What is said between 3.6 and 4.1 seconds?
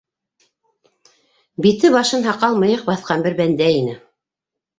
ине.